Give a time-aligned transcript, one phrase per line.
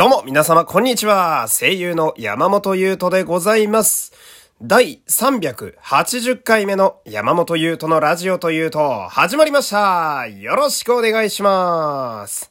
[0.00, 1.46] どうも皆様こんにちは。
[1.46, 4.14] 声優の山本優斗でございます。
[4.62, 10.26] 第380回目の山本優斗のラジオというと始まりました。
[10.26, 12.50] よろしくお願いします。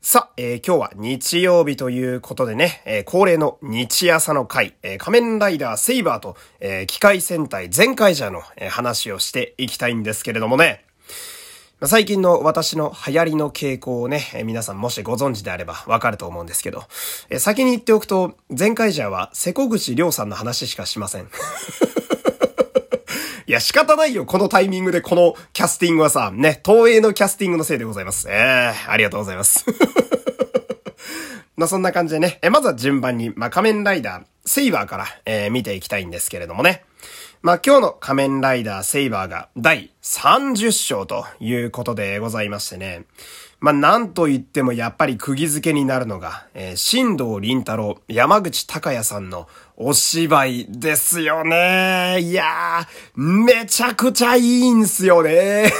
[0.00, 10.84] さあ、えー、今日は日曜日ということでね、えー、恒例の日朝の回、えー、仮面ライダーセイバーと、え機械戦隊全開者の、え話をしていきたいんですけれどもね、
[11.86, 16.82] 最近の私の流行りの傾向をね、皆さんもしご存知であればわかると思うんですけど、
[17.38, 21.28] 先に言っておくと、前回じゃは瀬古口亮さんの話しかしません。
[23.46, 24.26] いや、仕方ないよ。
[24.26, 28.26] このタイミングでこのキャスティングはさ、ね、東映のキャスティングのせいでございます。
[28.28, 29.64] えー、ありがとうございます。
[31.56, 36.82] まあそんな感じでね、えまずは順番に、まあ仮面ライダー、セイバーから、えー、見ていきたいんですけれどもね。
[37.40, 43.04] まあ、今日の仮面ライダーセイバーが第30章ということでございましてね。
[43.60, 52.18] まあ、なんと言ってもやっぱり釘付けになるのが、えー、新藤林太郎、山口隆也さんのお芝居ですよね。
[52.20, 55.70] いやー、めちゃくちゃいいんすよね。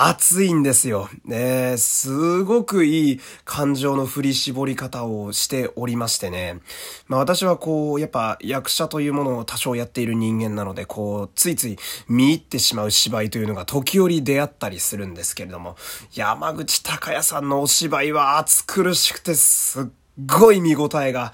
[0.00, 1.08] 熱いんですよ。
[1.24, 6.60] ねすごくいい感情の振り絞り方をしておりましてね。
[7.08, 15.76] まあ私はこう、やっぱ役者というものを多少やっている人間なので、こう、ついつい見入ってしまう芝居というのが時折出会ったりするんですけれども、
[16.14, 19.84] 山口隆也さんのお芝居は熱苦しくてすっ
[20.26, 21.32] ごい見応えが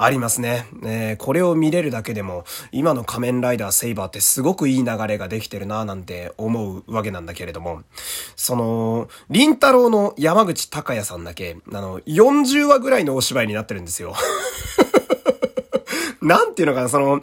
[0.00, 0.64] ありますね。
[0.84, 7.82] えー、これを見れるだけでも、今の仮面ライダーセイバーってすごくいい流れができてるなぁなんて思うわけなんだけれども、
[8.36, 14.14] その、林太郎の山口隆也さんだけ、あの、40話ぐらいのお芝居になってるんですよ。
[16.22, 17.22] なんていうのかな、その、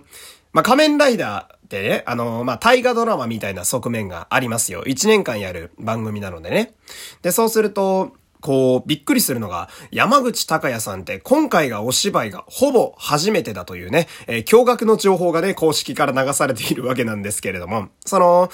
[0.52, 4.84] まあ、仮面ライダーってね、あの、まあ、大河ドラマみたいな側面がありますよ。
[4.84, 6.76] 1年間やる番組なのでね。
[7.22, 18.52] で、そうすると、こう、びっくりするのが、山口隆也さんって今回がお芝居がほぼ初めてだというね、えー、驚愕の情報がね、公式から流されているわけなんですけれども、その、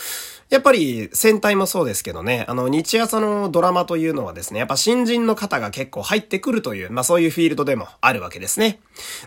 [0.49, 8.79] やっぱり戦隊もそうですけどね、あの、日朝のドラマというのはですね、やっぱ新人の方が結構入ってくるという、まあそういうフィールドでもあるわけですね。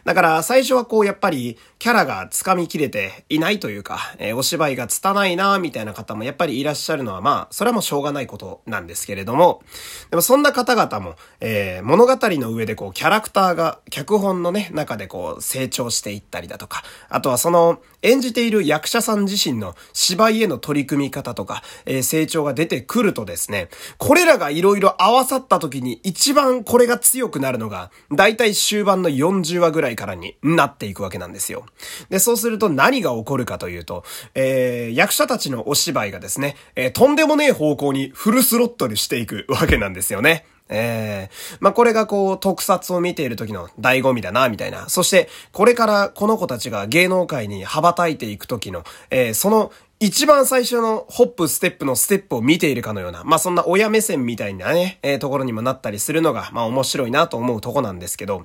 [0.05, 9.63] だから最初はこう、やっぱりキャラが掴みきれていないというか、えー、お芝居が拙いなみたいな方もやっぱりいらっしゃるのはまあ、それはもうしょうがないことなんですけれども、
[10.11, 31.67] でもそんな方々も、えー、物語の上でこう、キャラクターが、脚本のね、中でこう、成長していったりだとか、あとはその、演じている役者さん自身の芝居への取り組み方とか、えー、成長が出てくるとですね、これらが色々合わさった時に一番これが強くなるのが、だいたい終盤の40話ぐらいからになっていくわけなんですよ。
[32.09, 34.05] で、そうすると何が起こるかというと、
[34.35, 40.47] えー、役者たちのお芝居がですね、えー、とんでもねえ方向にフルスロットルしていくわけなんですよね。
[40.71, 44.89] ええー、まあ、これがこう、特撮を見ている時の醍醐味だな、みたいな。
[44.89, 58.45] そして、これからこの子たちが芸能界に羽ばたいていく時の、えー、その一番最初のホップステップのステップを見ているかのような、まあそんな親目線みたいなね、えー、ところにもなったりするのが、まあ面白いなと思うとこなんですけど、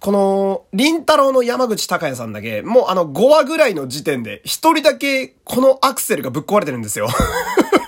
[0.00, 7.06] この、林太郎の山口隆也さんだけ、もうあの5話ぐらいの時点で、一人だけこのアクセルがぶっ壊れてるんですよ。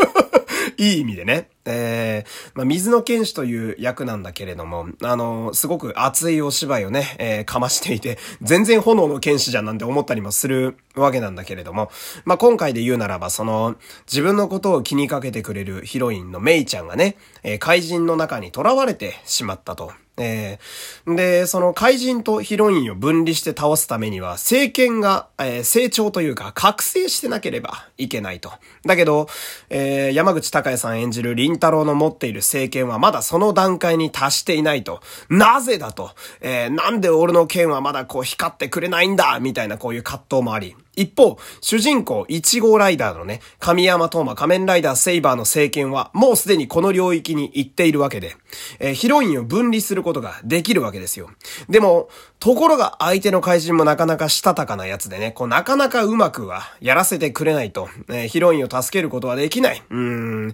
[0.77, 1.49] いい意味でね。
[1.65, 11.91] えー、まあ、水の剣士という役なんだけれども、あの、すごく熱いお芝居をね、えー、かましていて、全然炎の剣士じゃんなんて思ったりもするわけなんだけれども、
[12.25, 19.93] まあ、今回で言うならば、その、自分のことを気にかけてくれるヒロインのメイちゃんがね、えー、怪人の中に囚われてしまったと。
[20.19, 28.53] えー、で、その怪人とヒロインを分離して倒すためには、政権が、えー、成長というか、覚醒してなければいけないと。
[28.85, 29.29] だけど、
[29.71, 35.01] えー、山口隆也さん演じる金太郎の持っている政権はまだその段階に達していないと。
[35.29, 36.13] なぜだと？
[36.41, 39.39] えー、なんで俺の剣はまだこう光ってくれないんだ？
[39.39, 40.75] みたいなこういう葛藤もあり。
[40.95, 48.37] 一方、主人公1号ライダーのね、神山東馬仮面ライダーセイバーの政権はもうすでにこの領域に行っているわけで、
[48.79, 51.31] えー、ヒロインを分離することができるわけですよ。
[51.69, 52.09] でも、
[52.39, 59.83] ところが相手の怪人もなかなかしたたかなやつでね、こうなかなかうまくはやらせてくれないと、えー、ヒロインを助けることはできない。
[59.91, 60.49] うん。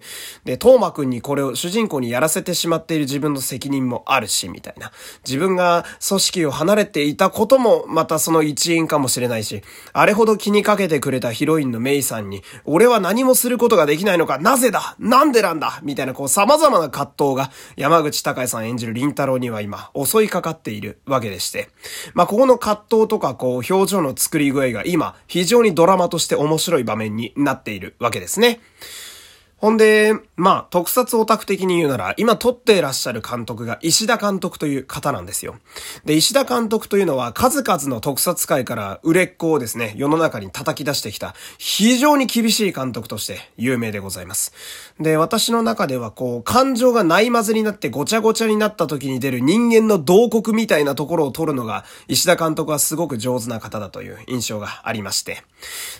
[0.44, 4.92] で、東馬くんにこれを主人公にやらせてしまっている自分の責任もあるし、みたいな。
[5.26, 9.62] 自分が組織を離れていたこともまたその一因かもしれないし、
[9.92, 17.50] あれほどど気にかけてくれたヒロインのメイさんに、俺は何もすることができないのか、なぜだなんでなんだみたいなこう様々な葛藤が
[17.88, 21.70] 山口隆さん演じる林太郎には今襲いかかっているわけでして。
[22.12, 28.60] まあ、ここの葛藤とかこう表情の作り具合が今非常にドラマとして面白い場面になっているわけですね。
[29.58, 35.56] ほんで、まあ、特撮オタク的に言うなら、今撮っていらっしゃる監督が石田監督という方なんですよ。
[36.04, 44.52] で、石田監督というのは数々の特撮界から売れっ子をですね、世の中に叩き出してきた非常に厳しい監督として有名でございます。
[45.00, 55.42] で、私の中ではこう、感情がないまぜになってごちゃごちゃになった時に出る人間の洞窟みたいなところを撮るのが、石田監督はすごく上手な方だという印象がありまして。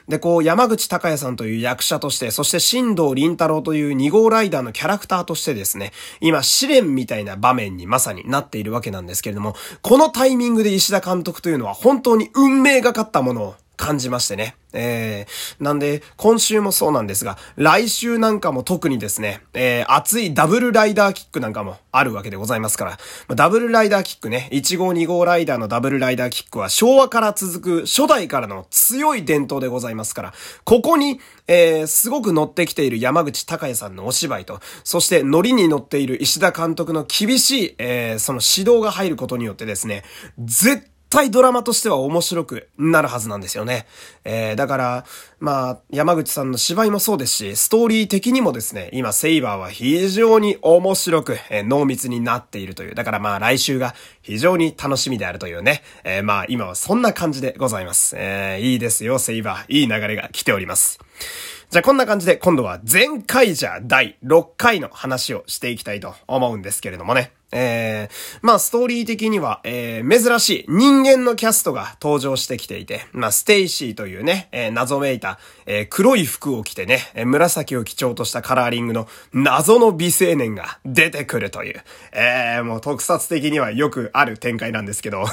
[0.07, 14.57] で、こう、山口隆也さんという役者として、そして新藤林太郎という2号ライダーのキャラクターとしてですね、今試練みたいな場面にまさになっているわけなんですけれども、このタイミングで石田監督というのは本当に運命がかったものを感じましてね。
[14.75, 22.99] えー、なんで、今週もそうなんですが、来週なんかも特にですね、えー、熱いダブルライダーキックなんかもあるわけでございますから、
[23.29, 30.35] まダブルライダーキックね、1号2号ライダーのダブルライダーキックは昭和から続く初代からの強い伝統でございますから、
[30.65, 40.03] ここに、えー、すごく乗ってきている山口隆也さんのお芝居と、そして乗りに乗っている石田監督の厳しい、えー、その指導が入ることによってですね、
[40.39, 43.87] 絶対ドラマとしては面白くなるはずなんですよね。
[44.25, 45.05] えー、だから、
[45.41, 52.95] まあ、山口さんの芝居もそうですし、ストーリー的にもですね、今、セイバーは非常に面白く、えー、濃密になっているという。
[52.95, 55.83] だからまあ、来週が非常に楽しみであるというね。
[56.05, 58.15] えー、まあ、今はそんな感じでございます。
[58.19, 59.73] えー、いいですよ、セイバー。
[59.73, 60.99] いい流れが来ております。
[61.71, 67.33] じゃあこんな感じで今度はゼンカイジャー第6回の話をしていきたいと思うんですけれどもね。
[67.53, 81.83] えー、まあストーリー的には、えー、珍しい人間のキャストが登場してきていて、まあステイシーというね、えー、謎めいた、えー、黒い服を着てね、紫を基調としたカラーリングの謎の美青年が出てくるという、
[82.13, 85.27] えー、もう特撮的にはよくある展開なんですけど、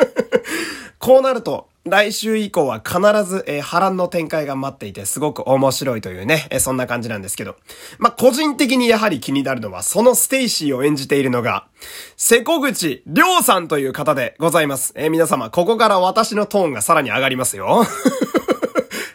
[0.98, 7.54] こうなると、来週以降は必ず、えー、波乱の展開が待っていてすごく面白いというね、えー、そんな感じなんですけど。
[7.98, 11.68] まあ、個人的にやはり気になるのは、そのステイシーを演じているのが、
[12.16, 14.94] 世古口凌さんという方でございます。
[14.96, 17.86] えー、皆様、ここから私のトーンがさらに上がりますよ。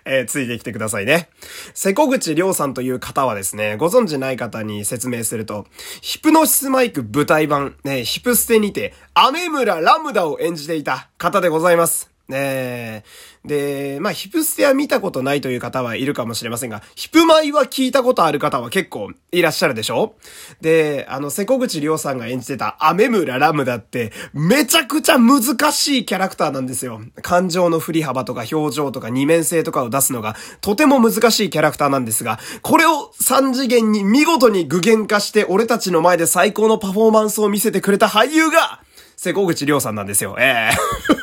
[0.05, 1.29] えー、ついてきてくださいね。
[1.73, 5.65] 瀬古口亮さんという方はですね、ご存知ない方に説明すると、
[6.01, 12.11] ヒプノシスマイク舞台版、ね、ヒプステにて、アメ村ラムダを演じていた方でございます。
[12.31, 13.03] ね
[13.45, 20.15] で、まあ、ヒプステは見たことないという方はいるかもしれませんが、ヒプマイは聞いたことある方は結構いらっしゃるでしょ？
[20.61, 25.41] で、あの、瀬古口亮さんが演じてたアメムララムダって、めちゃくちゃ難
[25.71, 27.01] しいキャラクターなんですよ。
[27.23, 38.83] 感情の振り幅とか表情とか二面性とかを出すのが、とても難しいキャラクターなんですが、これを三次元に見事に具現化して、俺たちの前で最高のパフォーマンスを見せてくれた俳優が、
[39.17, 40.35] 世古口凌さんなんですよ。
[40.39, 40.75] ええ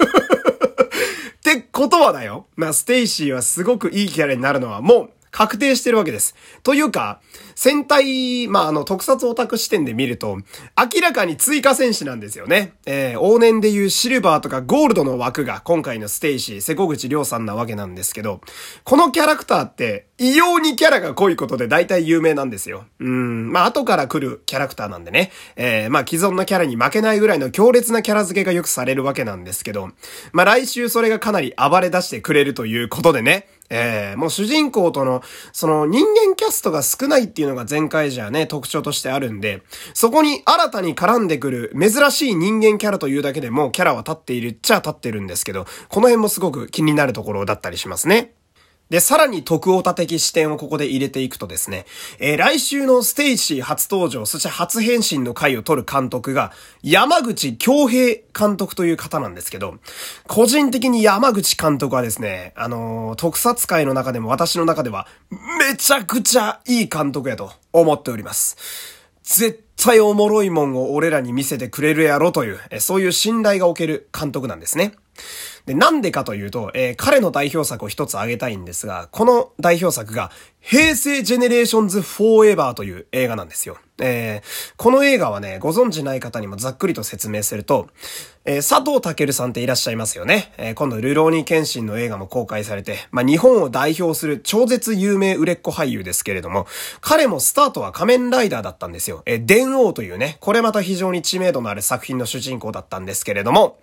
[0.04, 0.07] ー
[1.52, 2.46] ってことはだよ。
[2.56, 6.34] まあ、ステイシーはすごくいいキャラになるのはもう確定してるわけです。
[6.64, 7.20] というか、
[7.54, 10.38] 戦隊、まあ、あの、特撮オタク視点で見ると、
[10.76, 12.72] 明らかに追加戦士なんですよね。
[12.86, 18.40] えー、往年でいうシルバーとかゴールドの枠が今回のステイシー、世古口凌さんなわけなんですけど、
[18.82, 22.86] このキャラクターって、異様にキャラが濃いことで大体有名なんですよ。
[22.98, 25.30] うん、まあ、後から来るキャラクターなんでね。
[25.54, 29.90] えー、まあ、既存のキャラに負けないぐらいの強烈なキャラ付けがよくされるわけなんですけど、
[30.32, 33.46] まあ、来週それがかなり暴れ出してくれるということでね。
[33.70, 35.22] えー、もう主人公との、
[35.52, 39.62] その人間キャストが少ないっていうのがゼンカイジャーね、特徴としてあるんで、
[39.94, 48.37] そこに新たに絡んでくる珍しい人間キャラというだけでもキャラは立っているっちゃ立ってるんですけど、この辺もすごく気になるところだったりしますね。
[48.90, 51.84] で、さらに特オタ的視点をここで入れていくとですね、
[52.18, 56.52] えー、来週のステイシー初登場、そして初変身の回を撮る監督が、
[56.82, 59.76] 山口恭平監督という方なんですけど、
[60.26, 68.56] 個人的に山口監督はですね、あのー、特撮界の中でも私の中では、めちゃくちゃいい監督やと思っております。
[69.22, 74.94] 絶対おもろいもんを俺らに見せてくれるやろという、そういう信頼がおける監督なんですね。
[75.68, 80.30] で、なんでかというと、えー、彼の代表作を一つ挙げたいんですが、この代表作が、
[80.70, 83.78] 平成ジェネレーションズフォーエバーという映画なんですよ。
[84.00, 87.88] えー、この映画はね、ご存知ない方にもざっくりと説明すると、
[88.44, 90.52] えー、佐藤健さんっていらっしゃいますよね。
[90.56, 96.66] えー、今度、るろうに剣心の映画も公開されて、まあ、日本を代表する超絶有名売れっ子俳優ですけれども、
[97.00, 99.22] 彼もスタートは仮面ライダーだったんですよ。
[99.26, 103.78] えー、電王というね、これまた非常に知名度のある作品の主人公だったんですけれども、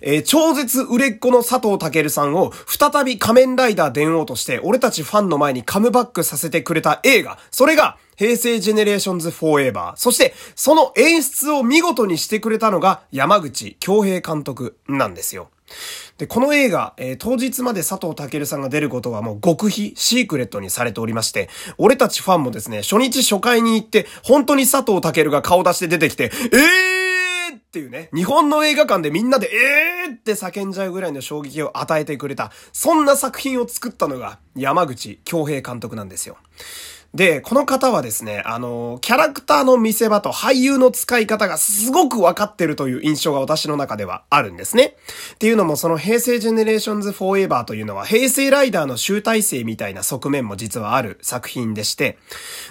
[0.00, 9.96] えー、超絶売れっ子の佐藤健さんを再び仮面ライダー電王として、俺たちファンの前にカムバックさせてくれた映画、それが、平成ジェネレーションズフォーエバー。
[9.96, 15.48] そして、その演出を見事にしてくれたのが山口恭平監督なんですよ。
[16.18, 21.48] で、この映画、えー、当日まで佐藤健さんが出ることはもう極秘、シークレットにされておりまして、
[21.78, 27.01] 俺たちファンもですね、初日初回に行って、本当に佐藤健が顔出して出てきて、えー
[27.72, 36.36] っていうね、日本の映画館でみんなでえーって叫んじゃうぐらいの衝撃を与えてくれた、そんな作品を作ったのが山口恭平監督なんですよ。
[37.14, 44.96] で、この方はですね、あの、キャラクターの見せ場と俳優の使い方がすごくわかってるという印象が私の中ではあるんですね。
[45.34, 52.16] っていうのも、その平成ジェネレーションズフォーエバーというのは、平成ライダーの集大成みたいな側面も実はある作品でして、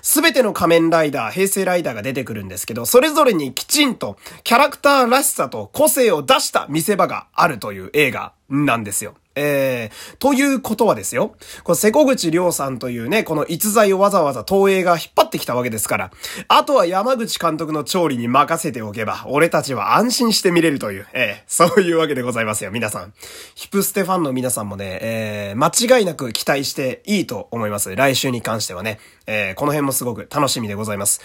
[0.02, 9.14] すべての仮面ライダー、平成ライダーが出てくるんですけど、それぞれにきちんとキャラクターらしさと個性を出した見せ場があるという映画なんですよ。
[9.36, 11.36] えー、ということはですよ。
[11.64, 16.12] この瀬古口亮さんというね、この逸材をわざわざ東映が引っ張ってきたわけですから、
[16.48, 23.14] あとは山口監督の調理に任せておけば、俺たちは安心して見れるという、えー、そういうわけでございますよ、皆さん。
[23.56, 27.96] ヒプステファンの皆さんもね、えー、間違いなく期待していいと思います。
[27.96, 29.00] 来週に関してはね。
[29.28, 31.22] えー、この辺もすごく楽しみでございます。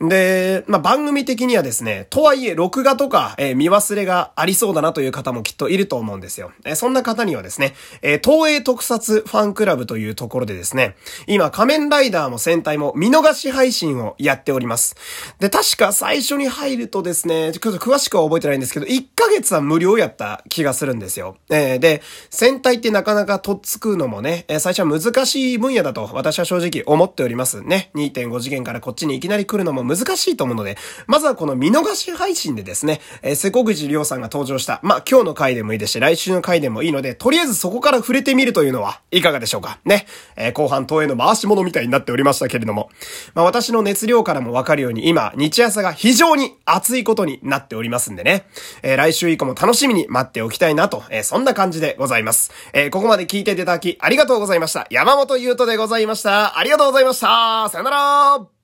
[0.00, 6.52] で、まあ、番組的にはですね、とはいえ、録画とか、えー、見忘れがありそうだなという方もきっといると思うんですよ。
[6.64, 10.96] えー、そんな方にはですね、えー、東映特撮ファンクラブというところでですね、
[11.26, 14.96] 今、仮面ライダーも戦隊も見逃し配信をやっております。
[15.38, 21.36] で、確か最初に入るとですね、ちょっと詳しくは覚えてないんですけど、1ヶ月は無料やった気がするんですよ。
[21.50, 27.90] えー、で、戦隊ってなかなかとっつくのもね、えー、最初は難しい分野だと私は正直思っておりますね。
[27.94, 39.78] 2.5次元からこっちにいきなり来るのも難しいと思うので、まずはこの見逃し配信でですね、えー、瀬古口亮さんが登場した、まあ、今日の回でもいいですし、来週の回でもいいので、とりあえずそこから触れてみるというのはいかがでしょうか？
[39.84, 40.06] ね。
[40.34, 42.90] えー、後半東映の回し物みたいになっておりましたけれども、
[43.34, 48.46] まあ、私の熱量からもわかるように、今、日朝が非常に熱いことになっておりますんでね、
[48.82, 52.50] えー、来週以降も楽しみに待っておきたいなと、えー、そんな感じでございます。
[52.72, 54.88] え、ここまで聞いていただきありがとうございました。
[54.90, 56.58] 山本優斗でございました。
[56.58, 57.68] ありがとうございました。
[57.68, 58.61] さよなら